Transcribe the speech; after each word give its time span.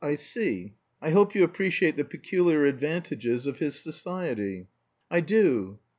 I 0.03 0.15
see. 0.15 0.73
I 0.99 1.11
hope 1.11 1.35
you 1.35 1.43
appreciate 1.43 1.95
the 1.95 2.03
peculiar 2.03 2.65
advantages 2.65 3.45
of 3.45 3.59
his 3.59 3.75
society?" 3.79 4.65
"I 5.11 5.19
do. 5.19 5.77